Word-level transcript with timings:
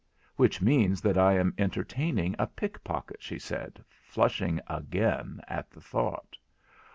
'Which 0.35 0.63
means 0.63 0.99
that 1.01 1.15
I 1.15 1.33
am 1.33 1.53
entertaining 1.59 2.35
a 2.39 2.47
pickpocket,' 2.47 3.21
said 3.21 3.83
she, 3.87 3.99
flushing 4.11 4.59
again 4.67 5.41
at 5.47 5.69
the 5.69 5.79
thought. 5.79 6.35